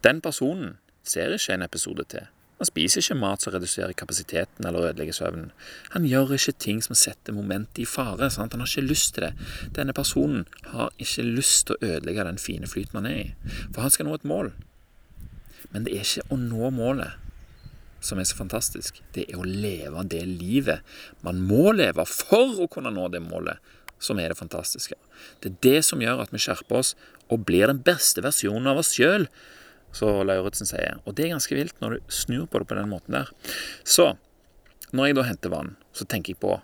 Den 0.04 0.20
personen 0.24 0.76
ser 1.08 1.32
ikke 1.32 1.56
en 1.56 1.64
episode 1.64 2.04
til. 2.12 2.28
Han 2.58 2.66
spiser 2.66 3.02
ikke 3.02 3.18
mat 3.20 3.44
som 3.44 3.54
reduserer 3.54 3.94
kapasiteten 3.94 4.66
eller 4.66 4.88
ødelegger 4.88 5.14
søvnen. 5.14 5.52
Han 5.94 6.06
gjør 6.10 6.34
ikke 6.34 6.56
ting 6.58 6.82
som 6.82 6.98
setter 6.98 7.36
momentet 7.36 7.84
i 7.84 7.86
fare. 7.86 8.30
Sant? 8.34 8.56
Han 8.56 8.64
har 8.64 8.70
ikke 8.70 8.88
lyst 8.88 9.14
til 9.14 9.28
det. 9.28 9.32
Denne 9.76 9.94
personen 9.94 10.46
har 10.72 10.90
ikke 10.98 11.26
lyst 11.26 11.68
til 11.68 11.78
å 11.78 11.92
ødelegge 11.94 12.26
den 12.26 12.42
fine 12.42 12.70
flyten 12.70 12.98
han 12.98 13.10
er 13.10 13.20
i. 13.20 13.54
For 13.70 13.84
han 13.86 13.94
skal 13.94 14.08
nå 14.08 14.18
et 14.18 14.26
mål. 14.26 14.50
Men 15.70 15.86
det 15.86 15.94
er 15.94 16.06
ikke 16.06 16.26
å 16.34 16.40
nå 16.40 16.72
målet 16.74 17.24
som 18.00 18.18
er 18.18 18.26
så 18.26 18.38
fantastisk. 18.38 19.00
Det 19.14 19.26
er 19.28 19.38
å 19.38 19.46
leve 19.46 20.04
det 20.10 20.24
livet 20.26 20.86
man 21.26 21.40
må 21.42 21.72
leve 21.74 22.06
for 22.08 22.62
å 22.62 22.70
kunne 22.70 22.92
nå 22.94 23.08
det 23.12 23.22
målet, 23.24 23.58
som 23.98 24.18
er 24.22 24.30
det 24.30 24.38
fantastiske. 24.38 24.94
Det 25.42 25.50
er 25.50 25.62
det 25.66 25.78
som 25.86 26.02
gjør 26.02 26.22
at 26.22 26.34
vi 26.34 26.42
skjerper 26.42 26.82
oss 26.82 26.94
og 27.28 27.44
blir 27.48 27.66
den 27.70 27.82
beste 27.84 28.22
versjonen 28.24 28.70
av 28.70 28.82
oss 28.82 28.94
sjøl, 28.96 29.26
så 29.94 30.10
Lauritzen 30.26 30.68
sier. 30.68 31.00
Og 31.04 31.16
det 31.16 31.26
er 31.26 31.34
ganske 31.36 31.58
vilt 31.58 31.78
når 31.82 31.96
du 31.96 32.12
snur 32.12 32.46
på 32.50 32.60
det 32.60 32.68
på 32.70 32.78
den 32.78 32.90
måten 32.90 33.16
der. 33.18 33.30
Så 33.86 34.12
når 34.92 35.10
jeg 35.10 35.18
da 35.18 35.28
henter 35.28 35.52
vann, 35.52 35.76
så 35.96 36.06
tenker 36.08 36.34
jeg 36.34 36.42
på 36.42 36.54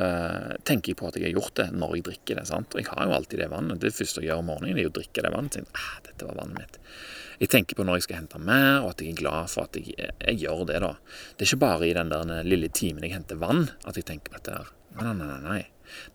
uh, 0.00 0.52
tenker 0.66 0.92
jeg 0.92 0.98
på 1.00 1.08
at 1.08 1.18
jeg 1.18 1.28
har 1.28 1.38
gjort 1.38 1.56
det 1.60 1.68
når 1.76 1.96
jeg 1.96 2.06
drikker 2.10 2.40
det. 2.40 2.46
sant? 2.48 2.74
Og 2.74 2.82
jeg 2.82 2.90
har 2.90 3.08
jo 3.08 3.16
alltid 3.16 3.42
det 3.42 3.50
vannet. 3.52 3.80
Det 3.82 3.94
første 3.94 4.22
jeg 4.22 4.30
gjør 4.30 4.44
om 4.44 4.52
morgenen, 4.52 4.78
er 4.78 4.90
å 4.90 4.94
drikke 5.00 5.24
det 5.24 5.32
vannet. 5.34 5.56
Tenker, 5.56 5.80
ah, 5.80 5.98
dette 6.06 6.28
var 6.28 6.38
vannet 6.40 6.60
mitt. 6.60 6.78
Jeg 7.40 7.52
tenker 7.54 7.78
på 7.78 7.86
når 7.88 7.98
jeg 7.98 8.06
skal 8.08 8.20
hente 8.20 8.38
mer, 8.44 8.82
og 8.82 8.90
at 8.92 9.00
jeg 9.00 9.14
er 9.14 9.20
glad 9.22 9.48
for 9.48 9.64
at 9.64 9.76
jeg, 9.80 9.96
jeg 9.96 10.40
gjør 10.42 10.66
det. 10.68 10.80
da. 10.84 10.94
Det 11.34 11.46
er 11.46 11.50
ikke 11.50 11.64
bare 11.64 11.88
i 11.88 11.96
den 11.96 12.12
der 12.12 12.32
lille 12.44 12.68
timen 12.68 13.06
jeg 13.06 13.16
henter 13.16 13.40
vann, 13.40 13.70
at 13.88 13.96
jeg 13.96 14.08
tenker 14.10 14.32
på 14.32 14.40
dette. 14.40 14.58
her. 14.60 14.72
Nei, 15.00 15.12
nei, 15.14 15.28
nei, 15.28 15.42
nei. 15.46 15.60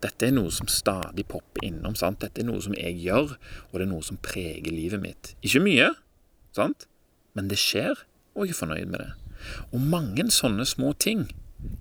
Dette 0.04 0.28
er 0.28 0.36
noe 0.36 0.52
som 0.56 0.70
stadig 0.72 1.26
popper 1.28 1.66
innom. 1.68 1.96
sant? 2.00 2.22
Dette 2.22 2.44
er 2.44 2.48
noe 2.48 2.62
som 2.64 2.76
jeg 2.78 3.00
gjør, 3.02 3.36
og 3.72 3.76
det 3.76 3.88
er 3.88 3.92
noe 3.92 4.06
som 4.06 4.20
preger 4.22 4.72
livet 4.72 5.02
mitt. 5.02 5.34
Ikke 5.42 5.64
mye, 5.66 5.90
sant? 6.56 6.88
men 7.36 7.52
det 7.52 7.60
skjer, 7.60 8.00
og 8.36 8.48
jeg 8.48 8.56
er 8.56 8.62
fornøyd 8.62 8.92
med 8.92 9.04
det. 9.04 9.12
Og 9.76 9.84
mange 9.84 10.26
sånne 10.34 10.66
små 10.68 10.94
ting 10.98 11.28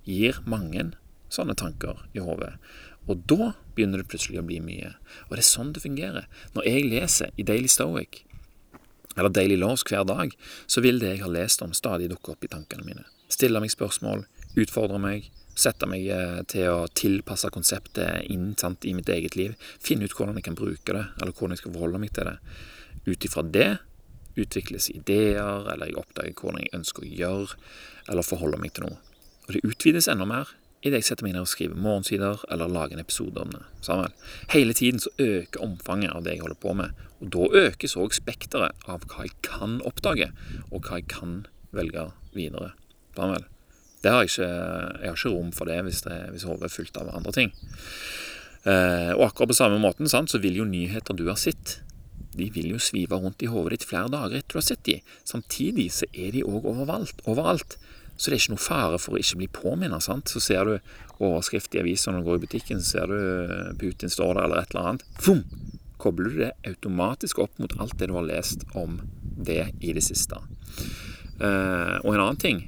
gir 0.09 0.41
mange 0.51 0.91
sånne 1.33 1.57
tanker 1.59 2.03
i 2.15 2.23
hodet. 2.23 2.57
Og 3.09 3.23
da 3.31 3.53
begynner 3.77 4.01
det 4.01 4.09
plutselig 4.11 4.41
å 4.41 4.47
bli 4.47 4.61
mye. 4.65 4.95
Og 5.29 5.37
det 5.37 5.45
er 5.45 5.49
sånn 5.49 5.73
det 5.77 5.85
fungerer. 5.85 6.27
Når 6.57 6.69
jeg 6.69 6.89
leser 6.91 7.33
i 7.39 7.47
Daily 7.47 7.71
Stoic, 7.71 8.23
eller 9.15 9.31
Daily 9.31 9.57
Laws 9.61 9.85
hver 9.87 10.07
dag, 10.09 10.35
så 10.67 10.83
vil 10.83 10.99
det 10.99 11.13
jeg 11.13 11.23
har 11.23 11.33
lest 11.33 11.63
om, 11.63 11.75
stadig 11.77 12.11
dukke 12.11 12.35
opp 12.35 12.45
i 12.47 12.51
tankene 12.51 12.87
mine. 12.87 13.07
Stille 13.31 13.61
meg 13.63 13.71
spørsmål, 13.71 14.25
utfordre 14.59 14.99
meg, 15.03 15.29
sette 15.55 15.87
meg 15.87 16.09
eh, 16.11 16.41
til 16.51 16.67
å 16.73 16.89
tilpasse 16.91 17.47
konseptet 17.55 18.27
inn 18.33 18.57
sant, 18.59 18.83
i 18.83 18.95
mitt 18.97 19.11
eget 19.13 19.37
liv. 19.39 19.55
Finne 19.79 20.09
ut 20.09 20.17
hvordan 20.17 20.41
jeg 20.41 20.49
kan 20.49 20.59
bruke 20.59 20.97
det, 20.97 21.05
eller 21.21 21.31
hvordan 21.31 21.55
jeg 21.55 21.63
skal 21.63 21.77
forholde 21.77 22.03
meg 22.03 22.15
til 22.17 22.27
det. 22.33 22.39
Ut 23.07 23.29
ifra 23.29 23.45
det 23.47 23.69
utvikles 24.41 24.91
ideer, 24.93 25.69
eller 25.73 25.91
jeg 25.91 25.99
oppdager 26.01 26.37
hvordan 26.41 26.65
jeg 26.65 26.75
ønsker 26.81 27.05
å 27.05 27.15
gjøre, 27.23 27.63
eller 28.09 28.27
forholde 28.27 28.61
meg 28.61 28.75
til 28.75 28.89
noe. 28.89 29.01
Og 29.47 29.57
det 29.57 29.65
utvides 29.67 30.09
enda 30.11 30.27
mer 30.29 30.53
idet 30.85 31.01
jeg 31.01 31.09
setter 31.09 31.25
meg 31.25 31.33
ned 31.33 31.47
og 31.47 31.49
skriver 31.49 31.81
morgensider 31.81 32.43
eller 32.53 32.69
lager 32.69 32.99
en 32.99 33.05
episode 33.05 33.41
om 33.41 33.55
det. 33.55 33.63
Sammen. 33.85 34.13
Hele 34.53 34.75
tiden 34.77 35.01
så 35.01 35.13
øker 35.17 35.65
omfanget 35.65 36.13
av 36.13 36.27
det 36.27 36.35
jeg 36.35 36.45
holder 36.45 36.61
på 36.61 36.75
med. 36.77 36.93
Og 37.25 37.31
da 37.33 37.49
økes 37.65 37.97
òg 37.97 38.13
spekteret 38.17 38.85
av 38.91 39.07
hva 39.09 39.25
jeg 39.25 39.33
kan 39.47 39.79
oppdage, 39.89 40.29
og 40.69 40.85
hva 40.85 41.01
jeg 41.01 41.09
kan 41.09 41.39
velge 41.75 42.11
videre. 42.37 42.75
Sammen. 43.17 43.49
Det 44.05 44.13
har 44.13 44.27
jeg, 44.27 44.35
ikke, 44.35 44.51
jeg 45.01 45.09
har 45.09 45.17
ikke 45.17 45.33
rom 45.33 45.51
for 45.57 45.71
det 45.71 45.81
hvis, 45.87 46.03
det, 46.05 46.19
hvis 46.35 46.45
hodet 46.45 46.69
er 46.69 46.75
fullt 46.75 47.01
av 47.01 47.15
andre 47.17 47.33
ting. 47.33 47.55
Eh, 48.69 49.13
og 49.17 49.25
akkurat 49.31 49.55
på 49.55 49.57
samme 49.57 49.81
måten 49.81 50.11
sant, 50.11 50.29
så 50.33 50.41
vil 50.43 50.61
jo 50.61 50.69
nyheter 50.69 51.17
du 51.17 51.25
har 51.31 51.41
sett, 51.41 51.79
de 52.39 52.51
vil 52.55 52.73
jo 52.75 52.81
svive 52.83 53.19
rundt 53.21 53.43
i 53.45 53.51
hodet 53.51 53.79
ditt 53.79 53.89
flere 53.89 54.11
dager 54.13 54.41
etter 54.41 54.57
du 54.57 54.61
har 54.61 54.67
sett 54.67 54.85
de. 54.89 54.99
Samtidig 55.29 55.91
så 55.95 56.09
er 56.13 56.35
de 56.35 56.45
òg 56.47 56.67
overalt. 56.71 57.23
overalt. 57.31 57.79
Så 58.17 58.31
det 58.31 58.37
er 58.37 58.43
ikke 58.43 58.55
noe 58.55 58.63
fare 58.63 58.99
for 59.03 59.17
å 59.17 59.21
ikke 59.21 59.41
bli 59.41 59.49
påminnet. 59.51 60.05
sant? 60.07 60.31
Så 60.31 60.43
ser 60.43 60.69
du 60.69 60.75
overskrift 61.23 61.75
i 61.75 61.83
avisa 61.83 62.13
når 62.13 62.23
du 62.23 62.29
går 62.29 62.41
i 62.41 62.45
butikken, 62.47 62.83
så 62.83 62.99
ser 62.99 63.11
du 63.11 63.17
eh, 63.19 63.73
Putin 63.79 64.11
står 64.11 64.35
der 64.35 64.45
eller 64.47 64.63
et 64.63 64.75
eller 64.75 64.91
annet. 64.91 65.09
Fum! 65.23 65.43
Kobler 66.03 66.31
du 66.31 66.39
det 66.43 66.53
automatisk 66.69 67.41
opp 67.43 67.59
mot 67.63 67.75
alt 67.81 67.97
det 67.99 68.11
du 68.11 68.17
har 68.17 68.27
lest 68.27 68.67
om 68.75 68.99
det 69.23 69.71
i 69.81 69.95
det 69.95 70.03
siste. 70.05 70.37
Uh, 71.41 71.99
og 72.05 72.13
en 72.13 72.21
annen 72.23 72.39
ting 72.39 72.61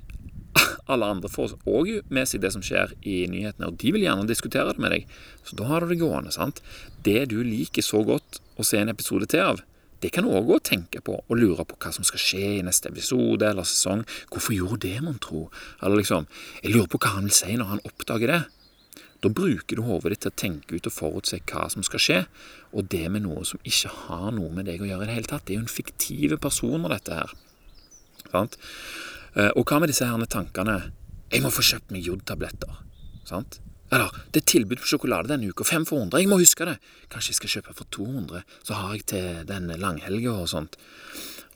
alle 0.91 1.07
andre 1.11 1.29
får 1.31 1.55
òg 1.69 1.91
med 2.11 2.27
seg 2.27 2.43
det 2.43 2.53
som 2.55 2.65
skjer 2.65 2.95
i 3.07 3.19
nyhetene, 3.31 3.69
og 3.69 3.77
de 3.83 3.93
vil 3.95 4.07
gjerne 4.07 4.27
diskutere 4.29 4.73
det 4.73 4.83
med 4.83 4.95
deg. 4.95 5.07
Så 5.47 5.59
da 5.59 5.69
har 5.71 5.85
du 5.85 5.93
det 5.93 6.01
gående. 6.01 6.33
sant? 6.35 6.63
Det 7.05 7.27
du 7.31 7.39
liker 7.45 7.85
så 7.85 8.03
godt 8.07 8.41
å 8.57 8.67
se 8.67 8.81
en 8.81 8.93
episode 8.93 9.29
til 9.31 9.45
av, 9.45 9.63
det 10.05 10.11
kan 10.13 10.27
du 10.27 10.33
òg 10.37 10.45
gå 10.49 10.59
og 10.59 10.67
tenke 10.67 11.01
på 11.05 11.15
og 11.17 11.39
lure 11.39 11.65
på 11.65 11.79
hva 11.81 11.91
som 11.95 12.05
skal 12.05 12.21
skje 12.21 12.43
i 12.59 12.65
neste 12.65 12.91
episode 12.93 13.47
eller 13.49 13.65
sesong. 13.65 14.03
Hvorfor 14.29 14.53
gjorde 14.53 14.83
det, 14.85 14.99
mon 15.01 15.17
tro? 15.23 15.47
Eller 15.81 16.03
liksom 16.03 16.29
Jeg 16.63 16.75
lurer 16.75 16.91
på 16.93 17.01
hva 17.01 17.15
han 17.17 17.29
vil 17.31 17.37
si 17.37 17.57
når 17.57 17.71
han 17.71 17.85
oppdager 17.89 18.33
det. 18.33 18.43
Da 19.25 19.31
bruker 19.33 19.79
du 19.79 19.87
hodet 19.87 20.13
ditt 20.13 20.23
til 20.27 20.33
å 20.35 20.39
tenke 20.43 20.77
ut 20.77 20.89
og 20.91 20.93
forutse 20.93 21.41
hva 21.49 21.65
som 21.73 21.85
skal 21.87 22.03
skje, 22.03 22.19
og 22.77 22.91
det 22.93 23.07
med 23.11 23.25
noe 23.25 23.47
som 23.49 23.63
ikke 23.65 23.93
har 24.05 24.29
noe 24.37 24.53
med 24.53 24.69
deg 24.69 24.85
å 24.85 24.91
gjøre 24.91 25.07
i 25.07 25.09
det 25.09 25.17
hele 25.17 25.31
tatt. 25.31 25.47
Det 25.49 25.57
er 25.57 25.63
jo 25.63 25.65
en 25.65 25.73
fiktive 25.73 26.39
personer, 26.43 26.93
dette 26.93 27.17
her. 27.17 27.33
Sant? 28.29 28.59
Eh, 29.35 29.49
og 29.57 29.65
hva 29.65 29.81
med 29.81 29.91
disse 29.91 30.05
herne 30.05 30.29
tankene? 30.29 30.77
Jeg 31.33 31.43
må 31.43 31.51
få 31.51 31.65
kjøpt 31.65 31.95
meg 31.95 32.05
jodtabletter. 32.07 32.83
Sant? 33.27 33.59
Eller 33.93 34.11
det 34.35 34.43
er 34.43 34.51
tilbud 34.51 34.81
på 34.83 34.91
sjokolade 34.91 35.31
denne 35.31 35.51
uka, 35.51 35.65
fem 35.67 35.87
for 35.87 36.01
100. 36.03 36.19
Jeg 36.23 36.31
må 36.31 36.41
huske 36.41 36.67
det. 36.67 36.77
Kanskje 37.13 37.33
jeg 37.33 37.41
skal 37.41 37.53
kjøpe 37.57 37.77
for 37.79 37.91
200, 37.95 38.43
så 38.67 38.79
har 38.81 38.95
jeg 38.97 39.07
til 39.13 39.45
den 39.47 39.71
langhelga 39.79 40.35
og 40.43 40.49
sånt. 40.51 40.79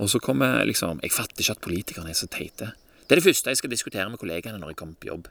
Og 0.00 0.08
så 0.08 0.20
kommer 0.22 0.64
liksom 0.64 1.00
Jeg 1.02 1.12
fatter 1.12 1.42
ikke 1.42 1.58
at 1.58 1.64
politikerne 1.64 2.10
er 2.10 2.18
så 2.18 2.30
teite. 2.30 2.72
Det 3.06 3.16
er 3.16 3.20
det 3.20 3.26
første 3.26 3.50
jeg 3.50 3.58
skal 3.58 3.70
diskutere 3.70 4.10
med 4.10 4.18
kollegaene 4.18 4.60
når 4.60 4.72
jeg 4.72 4.76
kommer 4.76 4.94
på 5.00 5.10
jobb. 5.10 5.26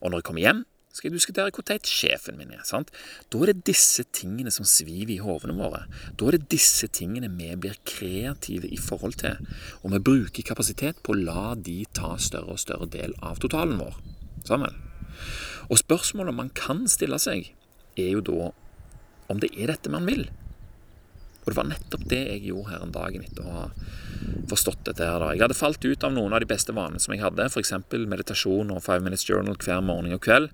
Og 0.00 0.10
når 0.10 0.20
jeg 0.20 0.24
kommer 0.28 0.42
hjem, 0.42 0.62
skal 0.92 1.08
jeg 1.08 1.16
diskutere 1.16 1.52
hvor 1.56 1.64
teit 1.64 1.88
sjefen 1.88 2.36
min 2.36 2.52
er. 2.52 2.62
sant? 2.68 2.92
Da 3.32 3.40
er 3.42 3.52
det 3.52 3.64
disse 3.66 4.04
tingene 4.12 4.52
som 4.52 4.68
sviver 4.68 5.14
i 5.14 5.22
hovene 5.24 5.56
våre. 5.56 5.86
Da 6.20 6.28
er 6.28 6.36
det 6.36 6.50
disse 6.52 6.86
tingene 6.92 7.32
vi 7.32 7.48
blir 7.56 7.80
kreative 7.88 8.68
i 8.68 8.76
forhold 8.76 9.16
til. 9.24 9.40
Og 9.82 9.96
vi 9.96 10.04
bruker 10.04 10.46
kapasitet 10.46 11.02
på 11.02 11.16
å 11.16 11.20
la 11.24 11.54
de 11.56 11.82
ta 11.96 12.14
større 12.20 12.54
og 12.54 12.62
større 12.62 12.90
del 12.92 13.16
av 13.24 13.40
totalen 13.40 13.80
vår. 13.80 14.00
Sammen. 14.44 14.91
Og 15.70 15.80
spørsmålet 15.80 16.36
man 16.36 16.52
kan 16.56 16.84
stille 16.90 17.18
seg, 17.22 17.52
er 17.98 18.14
jo 18.14 18.24
da 18.24 18.52
om 19.32 19.40
det 19.40 19.52
er 19.56 19.72
dette 19.72 19.92
man 19.92 20.08
vil. 20.08 20.26
Og 21.42 21.50
det 21.50 21.58
var 21.58 21.66
nettopp 21.66 22.04
det 22.10 22.20
jeg 22.20 22.44
gjorde 22.46 22.70
her 22.70 22.82
en 22.84 22.94
dag 22.94 23.16
etter 23.18 23.46
å 23.46 23.54
ha 23.56 23.64
forstått 24.50 24.84
dette. 24.86 25.06
her. 25.06 25.24
Jeg 25.34 25.42
hadde 25.42 25.58
falt 25.58 25.84
ut 25.84 26.04
av 26.06 26.12
noen 26.14 26.34
av 26.36 26.42
de 26.42 26.50
beste 26.50 26.74
vanene 26.76 27.02
som 27.02 27.14
jeg 27.14 27.24
hadde, 27.24 27.48
f.eks. 27.50 27.74
meditasjon 27.90 28.70
og 28.70 28.82
five 28.84 29.02
minutes 29.02 29.26
journal 29.28 29.58
hver 29.58 29.82
morgen 29.82 30.14
og 30.14 30.22
kveld. 30.22 30.52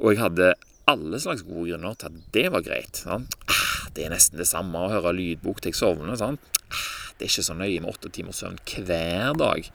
Og 0.00 0.12
jeg 0.12 0.22
hadde 0.24 0.54
alle 0.90 1.20
slags 1.22 1.44
gode 1.46 1.70
grunner 1.70 1.94
til 1.98 2.10
at 2.10 2.32
det 2.34 2.46
var 2.54 2.64
greit. 2.66 3.02
Sant? 3.06 3.38
Ah, 3.50 3.86
det 3.94 4.06
er 4.06 4.14
nesten 4.14 4.40
det 4.40 4.48
samme 4.50 4.82
å 4.82 4.90
høre 4.90 5.14
lydbok 5.16 5.62
til 5.62 5.72
jeg 5.72 5.78
sovner. 5.78 6.18
Sant? 6.18 6.42
Ah, 6.66 7.14
det 7.16 7.26
er 7.26 7.32
ikke 7.32 7.46
så 7.46 7.56
nøye 7.58 7.80
med 7.82 7.92
åtte 7.92 8.12
timers 8.14 8.42
søvn 8.42 8.58
hver 8.66 9.38
dag. 9.38 9.70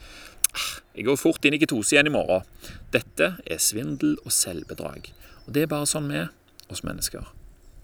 Jeg 0.95 1.07
går 1.07 1.19
fort 1.19 1.45
inn 1.47 1.55
i 1.55 1.59
ketose 1.61 1.95
igjen 1.95 2.09
i 2.09 2.13
morgen. 2.13 2.47
Dette 2.93 3.35
er 3.45 3.61
svindel 3.63 4.17
og 4.25 4.33
selvbedrag. 4.35 5.11
Og 5.45 5.53
det 5.55 5.65
er 5.65 5.71
bare 5.71 5.89
sånn 5.89 6.09
vi 6.11 6.19
er, 6.23 6.31
oss 6.71 6.83
mennesker. 6.87 7.29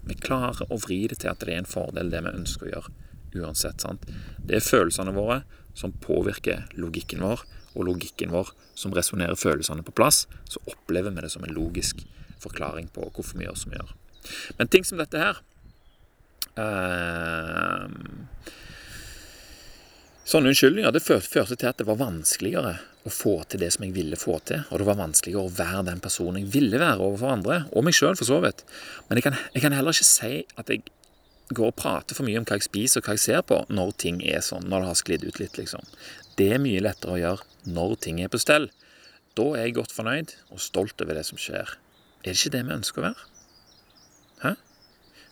Vi 0.08 0.16
klarer 0.20 0.68
å 0.72 0.78
vri 0.80 1.02
det 1.10 1.20
til 1.22 1.32
at 1.32 1.40
det 1.42 1.54
er 1.54 1.62
en 1.62 1.68
fordel, 1.68 2.12
det 2.12 2.22
vi 2.24 2.34
ønsker 2.36 2.68
å 2.68 2.72
gjøre. 2.72 2.94
Uansett. 3.38 3.80
sant? 3.84 4.04
Det 4.38 4.56
er 4.56 4.64
følelsene 4.64 5.12
våre 5.16 5.42
som 5.76 5.92
påvirker 6.04 6.68
logikken 6.80 7.24
vår, 7.24 7.44
og 7.76 7.84
logikken 7.86 8.32
vår 8.32 8.50
som 8.78 8.94
resonnerer 8.96 9.38
følelsene 9.38 9.84
på 9.86 9.94
plass. 9.94 10.26
Så 10.48 10.62
opplever 10.66 11.12
vi 11.14 11.24
det 11.24 11.32
som 11.32 11.44
en 11.44 11.54
logisk 11.54 12.04
forklaring 12.42 12.88
på 12.94 13.10
hvorfor 13.14 13.38
vi 13.38 13.46
gjør 13.46 13.58
som 13.58 13.72
vi 13.72 13.80
gjør. 13.80 13.92
Men 14.58 14.70
ting 14.72 14.84
som 14.86 15.00
dette 15.00 15.20
her 15.20 15.40
eh, 16.58 17.84
Sånne 20.28 20.50
unnskyldninger 20.50 20.92
det 20.92 21.00
førte 21.00 21.56
til 21.56 21.70
at 21.70 21.78
det 21.80 21.86
var 21.88 21.96
vanskeligere 22.02 22.74
å 23.08 23.12
få 23.12 23.38
til 23.48 23.62
det 23.62 23.70
som 23.72 23.86
jeg 23.86 23.94
ville 23.96 24.16
få 24.20 24.34
til. 24.50 24.60
Og 24.68 24.82
det 24.82 24.86
var 24.90 24.98
vanskeligere 24.98 25.48
å 25.48 25.52
være 25.56 25.86
den 25.86 26.02
personen 26.04 26.42
jeg 26.42 26.50
ville 26.52 26.80
være 26.82 27.00
overfor 27.00 27.32
andre, 27.32 27.56
og 27.72 27.86
meg 27.86 27.96
sjøl 27.96 28.18
for 28.18 28.28
så 28.28 28.42
vidt. 28.44 28.60
Men 29.08 29.16
jeg 29.16 29.24
kan, 29.24 29.38
jeg 29.54 29.64
kan, 29.64 29.76
heller 29.78 29.96
ikke 29.96 30.08
si 30.10 30.42
at 30.60 30.72
jeg 30.74 30.82
går 31.56 31.72
og 31.72 31.78
prater 31.80 32.18
for 32.18 32.28
mye 32.28 32.42
om 32.42 32.44
hva 32.44 32.58
jeg 32.58 32.66
spiser 32.66 33.00
og 33.00 33.08
hva 33.08 33.16
jeg 33.16 33.24
ser 33.24 33.46
på, 33.48 33.62
når 33.72 33.96
ting 34.04 34.20
er 34.20 34.44
sånn, 34.44 34.68
når 34.68 34.84
det 34.84 34.90
har 34.90 35.00
sklidd 35.00 35.24
ut 35.24 35.40
litt, 35.40 35.56
liksom. 35.62 35.88
Det 36.36 36.50
er 36.52 36.60
mye 36.60 36.84
lettere 36.84 37.16
å 37.16 37.22
gjøre 37.22 37.72
når 37.78 37.96
ting 38.04 38.20
er 38.20 38.28
på 38.28 38.44
stell. 38.44 38.68
Da 39.32 39.48
er 39.54 39.64
jeg 39.64 39.78
godt 39.80 39.96
fornøyd 39.96 40.36
og 40.52 40.60
stolt 40.60 41.00
over 41.00 41.16
det 41.16 41.24
som 41.30 41.40
skjer. 41.40 41.72
Er 42.20 42.28
det 42.28 42.36
ikke 42.36 42.56
det 42.58 42.66
vi 42.68 42.76
ønsker 42.76 43.00
å 43.00 43.08
være? 43.08 43.28
Hæ? 44.44 44.56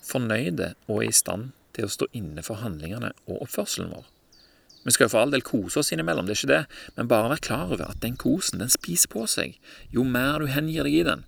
Fornøyde 0.09 0.73
og 0.89 1.05
i 1.05 1.13
stand 1.13 1.53
til 1.77 1.85
å 1.85 1.97
stå 2.01 2.09
inne 2.17 2.41
for 2.47 2.65
handlingene 2.65 3.13
og 3.29 3.43
oppførselen 3.45 3.93
vår. 3.93 4.13
Vi 4.87 4.95
skal 4.95 5.09
jo 5.09 5.13
for 5.17 5.25
all 5.25 5.35
del 5.35 5.43
kose 5.43 5.81
oss 5.81 5.91
innimellom, 5.91 6.29
det 6.29 6.37
er 6.37 6.41
ikke 6.41 6.53
det, 6.53 6.81
men 6.95 7.09
bare 7.11 7.31
vær 7.33 7.43
klar 7.43 7.73
over 7.75 7.89
at 7.89 8.03
den 8.05 8.15
kosen 8.21 8.63
den 8.63 8.71
spiser 8.71 9.11
på 9.11 9.25
seg 9.31 9.57
jo 9.95 10.05
mer 10.07 10.39
du 10.39 10.47
hengir 10.51 10.87
deg 10.87 11.01
i 11.01 11.07
den. 11.09 11.25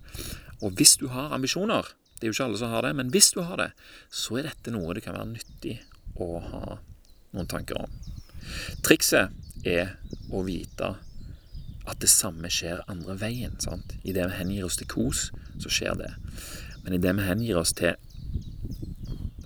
Og 0.63 0.79
hvis 0.79 0.95
du 0.99 1.09
har 1.11 1.35
ambisjoner, 1.35 1.91
det 2.19 2.27
er 2.27 2.31
jo 2.31 2.37
ikke 2.37 2.47
alle 2.49 2.61
som 2.61 2.71
har 2.71 2.87
det, 2.87 2.93
men 2.95 3.11
hvis 3.11 3.31
du 3.35 3.41
har 3.43 3.59
det, 3.59 3.69
så 4.11 4.39
er 4.39 4.49
dette 4.49 4.71
noe 4.75 4.95
det 4.95 5.03
kan 5.03 5.17
være 5.17 5.33
nyttig 5.33 5.75
å 6.19 6.39
ha 6.43 6.63
noen 7.35 7.51
tanker 7.51 7.83
om. 7.83 7.99
Trikset 8.83 9.35
er 9.67 9.95
å 10.31 10.43
vite 10.47 10.93
at 11.89 11.99
det 12.03 12.09
samme 12.11 12.51
skjer 12.53 12.83
andre 12.91 13.15
veien. 13.19 13.55
sant? 13.59 13.95
Idet 14.03 14.27
vi 14.29 14.39
hengir 14.39 14.67
oss 14.67 14.77
til 14.79 14.87
kos, 14.91 15.29
så 15.59 15.71
skjer 15.71 15.99
det. 15.99 16.11
Men 16.83 16.95
idet 16.95 17.15
vi 17.17 17.27
hengir 17.27 17.59
oss 17.59 17.73
til 17.75 17.95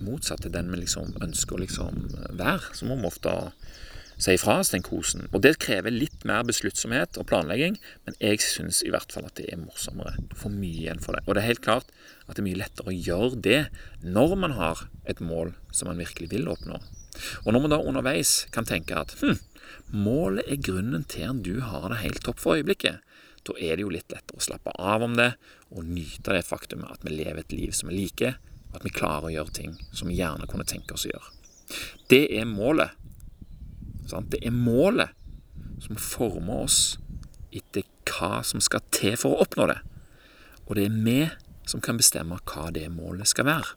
motsatt 0.04 0.42
til 0.44 0.52
den 0.52 0.70
vi 0.72 0.82
liksom 0.82 1.14
ønsker 1.24 1.56
å 1.56 1.62
liksom 1.62 2.02
være, 2.36 2.74
så 2.76 2.88
må 2.88 2.98
vi 3.00 3.08
ofte 3.08 3.32
si 4.18 4.34
ifra 4.36 4.58
oss 4.62 4.72
den 4.74 4.84
kosen. 4.84 5.26
Og 5.32 5.42
det 5.44 5.56
krever 5.62 5.94
litt 5.94 6.26
mer 6.28 6.44
besluttsomhet 6.46 7.18
og 7.20 7.28
planlegging, 7.30 7.78
men 8.06 8.18
jeg 8.22 8.42
syns 8.44 8.82
i 8.84 8.92
hvert 8.94 9.12
fall 9.14 9.26
at 9.28 9.36
det 9.38 9.48
er 9.52 9.60
morsommere. 9.60 10.16
Du 10.30 10.36
får 10.38 10.54
mye 10.54 10.84
igjen 10.84 11.02
for 11.02 11.16
det. 11.16 11.24
Og 11.26 11.34
det 11.34 11.42
er 11.42 11.50
helt 11.52 11.64
klart 11.64 11.90
at 12.26 12.36
det 12.36 12.42
er 12.42 12.48
mye 12.48 12.60
lettere 12.60 12.92
å 12.92 12.98
gjøre 12.98 13.40
det 13.44 13.62
når 14.04 14.36
man 14.44 14.56
har 14.58 14.86
et 15.10 15.22
mål 15.24 15.54
som 15.74 15.90
man 15.90 16.00
virkelig 16.00 16.30
vil 16.32 16.48
oppnå. 16.52 16.80
Og 17.44 17.50
når 17.52 17.64
man 17.64 17.74
da 17.74 17.82
underveis 17.82 18.44
kan 18.54 18.66
tenke 18.66 18.96
at 18.98 19.14
hm, 19.20 19.36
målet 19.94 20.48
er 20.50 20.62
grunnen 20.62 21.04
til 21.10 21.28
at 21.30 21.42
du 21.46 21.60
har 21.62 21.90
det 21.90 22.02
helt 22.02 22.24
topp 22.26 22.42
for 22.42 22.58
øyeblikket, 22.58 23.02
da 23.44 23.54
er 23.60 23.76
det 23.76 23.84
jo 23.84 23.92
litt 23.92 24.10
lettere 24.12 24.40
å 24.40 24.44
slappe 24.44 24.72
av 24.80 25.04
om 25.04 25.14
det 25.18 25.34
og 25.74 25.84
nyte 25.84 26.32
det 26.32 26.46
faktumet 26.46 26.90
at 26.94 27.04
vi 27.04 27.12
lever 27.18 27.42
et 27.42 27.52
liv 27.52 27.74
som 27.76 27.90
vi 27.90 28.00
liker, 28.00 28.38
og 28.72 28.78
at 28.80 28.86
vi 28.86 28.94
klarer 28.94 29.28
å 29.28 29.34
gjøre 29.34 29.56
ting 29.58 29.74
som 29.92 30.08
vi 30.08 30.18
gjerne 30.18 30.48
kunne 30.50 30.66
tenke 30.68 30.96
oss 30.96 31.04
å 31.06 31.12
gjøre. 31.12 31.32
Det 32.10 32.24
er 32.38 32.48
målet? 32.48 32.96
Det 34.04 34.40
er 34.44 34.52
målet 34.54 35.14
som 35.82 35.96
former 36.00 36.66
oss 36.66 36.80
etter 37.54 37.86
hva 38.08 38.42
som 38.46 38.62
skal 38.62 38.84
til 38.94 39.16
for 39.20 39.34
å 39.34 39.44
oppnå 39.44 39.68
det. 39.70 39.80
Og 40.68 40.76
det 40.78 40.86
er 40.88 41.00
vi 41.04 41.18
som 41.68 41.82
kan 41.84 41.98
bestemme 42.00 42.38
hva 42.44 42.68
det 42.74 42.86
målet 42.92 43.30
skal 43.30 43.48
være. 43.48 43.76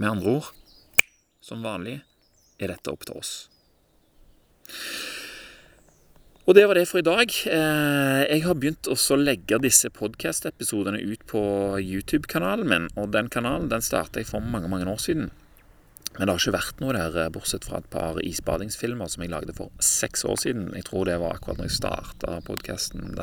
Med 0.00 0.08
andre 0.08 0.36
ord, 0.38 0.52
som 1.44 1.64
vanlig 1.64 2.00
er 2.62 2.72
dette 2.72 2.92
opp 2.92 3.04
til 3.08 3.18
oss. 3.20 3.32
Og 6.42 6.56
det 6.58 6.64
var 6.66 6.74
det 6.74 6.88
for 6.90 6.98
i 6.98 7.06
dag. 7.06 7.30
Eh, 7.30 8.22
jeg 8.26 8.42
har 8.42 8.56
begynt 8.58 8.88
å 8.90 9.18
legge 9.20 9.60
disse 9.62 9.92
podkast-episodene 9.94 10.98
ut 10.98 11.22
på 11.30 11.42
YouTube-kanalen 11.78 12.66
min. 12.66 12.88
Og 12.98 13.12
den 13.14 13.30
kanalen 13.30 13.68
den 13.70 13.84
starta 13.84 14.18
jeg 14.18 14.30
for 14.32 14.42
mange, 14.42 14.70
mange 14.72 14.90
år 14.90 14.98
siden. 14.98 15.30
Men 16.18 16.28
det 16.28 16.34
har 16.34 16.42
ikke 16.42 16.54
vært 16.58 16.80
noe 16.82 16.92
der, 16.92 17.16
eh, 17.22 17.30
bortsett 17.32 17.64
fra 17.64 17.78
et 17.80 17.88
par 17.90 18.18
isbadingsfilmer 18.20 19.08
som 19.08 19.22
jeg 19.24 19.32
lagde 19.32 19.54
for 19.56 19.70
seks 19.80 20.24
år 20.28 20.36
siden. 20.36 20.74
Jeg 20.76 20.84
tror 20.84 21.06
det 21.08 21.18
var 21.20 21.36
akkurat 21.36 21.58
når 21.58 21.70
jeg 21.70 21.78
starta 21.80 22.40
podkasten. 22.44 23.14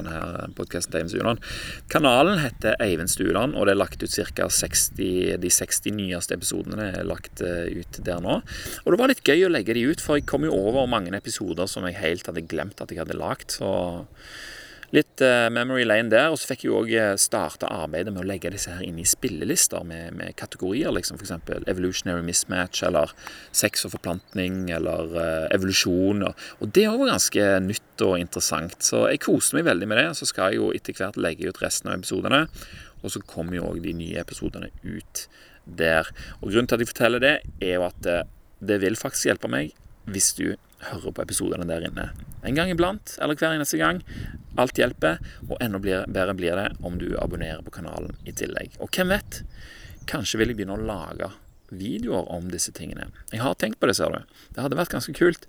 Kanalen 1.90 2.40
heter 2.40 2.76
Eivind 2.82 3.10
Stuland, 3.10 3.56
og 3.56 3.68
det 3.68 3.76
er 3.76 3.82
lagt 3.84 4.04
ut 4.04 4.10
ca. 4.10 4.50
60 4.50 5.38
De 5.40 5.50
60 5.50 5.92
nyeste 5.94 6.34
episodene 6.34 6.90
er 7.00 7.04
lagt 7.06 7.42
eh, 7.42 7.70
ut 7.78 8.02
der 8.04 8.20
nå. 8.20 8.42
Og 8.86 8.92
det 8.92 9.00
var 9.00 9.08
litt 9.14 9.24
gøy 9.24 9.46
å 9.46 9.54
legge 9.54 9.74
de 9.74 9.86
ut, 9.86 10.02
for 10.02 10.18
jeg 10.18 10.26
kom 10.26 10.44
jo 10.44 10.56
over 10.56 10.88
mange 10.90 11.14
episoder 11.16 11.68
som 11.68 11.86
jeg 11.86 12.02
helt 12.02 12.26
hadde 12.26 12.48
glemt 12.50 12.82
at 12.82 12.90
jeg 12.90 13.04
hadde 13.04 13.20
lagt. 13.20 13.60
Så 13.60 13.70
litt 14.96 15.22
uh, 15.22 15.48
memory 15.54 15.86
lane 15.86 16.10
der. 16.12 16.32
Og 16.34 16.40
så 16.40 16.52
fikk 16.52 16.66
jeg 16.66 16.74
òg 16.76 16.92
eh, 16.96 17.14
starta 17.22 17.70
arbeidet 17.72 18.14
med 18.14 18.24
å 18.24 18.28
legge 18.30 18.52
disse 18.54 18.74
her 18.74 18.86
inn 18.86 19.00
i 19.02 19.08
spillelister 19.08 19.86
med, 19.88 20.16
med 20.18 20.36
kategorier, 20.40 20.92
liksom 20.96 21.20
f.eks. 21.20 21.36
evolutionary 21.70 22.26
mismatch, 22.26 22.84
eller 22.88 23.14
sex 23.56 23.86
og 23.88 23.94
forplantning, 23.96 24.68
eller 24.76 25.14
uh, 25.16 25.48
evolusjon. 25.56 26.26
Og, 26.30 26.48
og 26.60 26.74
det 26.76 26.88
var 26.90 27.14
ganske 27.14 27.50
nytt 27.66 28.06
og 28.06 28.18
interessant. 28.22 28.80
Så 28.86 29.06
jeg 29.12 29.24
koste 29.26 29.60
meg 29.60 29.68
veldig 29.70 29.90
med 29.90 30.02
det. 30.02 30.08
Så 30.20 30.30
skal 30.30 30.54
jeg 30.54 30.62
jo 30.62 30.72
etter 30.76 30.98
hvert 30.98 31.20
legge 31.20 31.50
ut 31.50 31.62
resten 31.64 31.92
av 31.92 32.00
episodene. 32.00 32.46
Og 33.04 33.14
så 33.14 33.24
kommer 33.24 33.60
jo 33.60 33.68
òg 33.70 33.84
de 33.84 33.96
nye 33.96 34.24
episodene 34.24 34.72
ut 34.84 35.28
der. 35.66 36.10
Og 36.42 36.50
grunnen 36.50 36.70
til 36.70 36.80
at 36.80 36.84
jeg 36.84 36.92
forteller 36.92 37.24
det, 37.24 37.36
er 37.62 37.78
jo 37.78 37.86
at 37.88 38.10
det 38.60 38.80
vil 38.82 38.98
faktisk 39.00 39.30
hjelpe 39.30 39.52
meg 39.52 39.72
hvis 40.10 40.34
du 40.36 40.48
hører 40.88 41.16
på 41.16 41.24
episodene 41.26 41.68
der 41.68 41.86
inne. 41.90 42.10
En 42.46 42.56
gang 42.56 42.72
iblant, 42.72 43.18
eller 43.20 43.36
hver 43.40 43.58
eneste 43.58 43.80
gang. 43.82 44.02
Alt 44.60 44.80
hjelper, 44.80 45.20
og 45.48 45.60
enda 45.64 45.80
bedre 45.82 46.36
blir 46.38 46.56
det 46.60 46.70
om 46.86 46.98
du 47.00 47.12
abonnerer 47.20 47.62
på 47.66 47.74
kanalen 47.80 48.16
i 48.28 48.34
tillegg. 48.36 48.80
Og 48.80 48.92
hvem 48.96 49.14
vet? 49.14 49.44
Kanskje 50.10 50.40
vil 50.40 50.52
jeg 50.52 50.60
begynne 50.60 50.80
å 50.80 50.88
lage 50.90 51.32
videoer 51.70 52.30
om 52.34 52.48
disse 52.50 52.72
tingene. 52.74 53.10
Jeg 53.32 53.44
har 53.44 53.58
tenkt 53.60 53.80
på 53.80 53.90
det, 53.90 53.98
ser 54.00 54.14
du. 54.14 54.38
Det 54.56 54.64
hadde 54.64 54.80
vært 54.80 54.94
ganske 54.94 55.14
kult. 55.14 55.46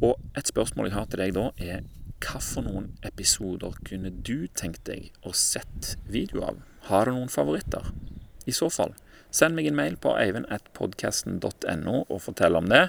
Og 0.00 0.16
et 0.34 0.50
spørsmål 0.50 0.90
jeg 0.90 0.96
har 0.96 1.10
til 1.10 1.22
deg 1.22 1.36
da, 1.36 1.50
er 1.62 1.84
hva 2.24 2.40
for 2.40 2.64
noen 2.66 2.88
episoder 3.04 3.76
kunne 3.86 4.10
du 4.24 4.48
tenkt 4.56 4.84
deg 4.88 5.10
å 5.22 5.34
sett 5.36 5.94
video 6.10 6.44
av? 6.48 6.62
Har 6.88 7.06
du 7.06 7.14
noen 7.14 7.32
favoritter? 7.32 7.92
I 8.48 8.54
så 8.56 8.70
fall, 8.72 8.94
send 9.34 9.56
meg 9.56 9.68
en 9.68 9.78
mail 9.78 9.96
på 10.00 10.14
eivind.podkasten.no 10.18 11.96
og 12.02 12.22
fortell 12.24 12.58
om 12.58 12.68
det. 12.72 12.88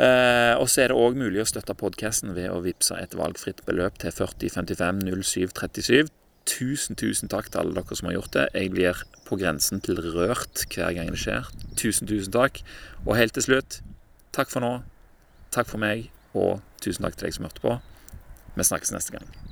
Eh, 0.00 0.54
og 0.56 0.70
så 0.72 0.84
er 0.84 0.92
det 0.92 0.96
òg 0.96 1.18
mulig 1.20 1.42
å 1.42 1.48
støtte 1.48 1.76
podkasten 1.76 2.32
ved 2.36 2.48
å 2.48 2.62
vippse 2.64 2.96
et 2.96 3.12
valgfritt 3.18 3.60
beløp 3.66 3.98
til 4.00 4.14
4055 4.16 5.02
0737. 5.04 6.08
Tusen, 6.48 6.96
tusen 6.96 7.28
takk 7.30 7.50
til 7.50 7.60
alle 7.60 7.76
dere 7.76 7.98
som 7.98 8.08
har 8.08 8.16
gjort 8.16 8.32
det. 8.38 8.46
Jeg 8.56 8.72
blir 8.72 9.04
på 9.28 9.36
grensen 9.40 9.84
til 9.84 10.00
rørt 10.00 10.64
hver 10.72 10.96
gang 10.96 11.12
det 11.12 11.20
skjer. 11.20 11.52
Tusen, 11.76 12.08
tusen 12.08 12.32
takk. 12.34 12.62
Og 13.04 13.14
helt 13.20 13.36
til 13.36 13.44
slutt, 13.50 13.82
takk 14.36 14.52
for 14.52 14.64
nå. 14.64 14.78
Takk 15.52 15.68
for 15.68 15.82
meg, 15.82 16.08
og 16.32 16.62
tusen 16.80 17.04
takk 17.04 17.18
til 17.18 17.28
deg 17.28 17.36
som 17.36 17.50
hørte 17.50 17.64
på. 17.64 17.78
Vi 18.56 18.66
snakkes 18.66 18.96
neste 18.96 19.18
gang. 19.18 19.49